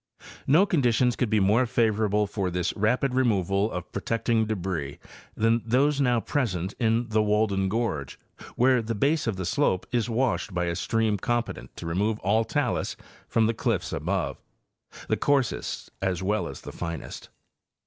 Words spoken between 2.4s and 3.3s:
this rapid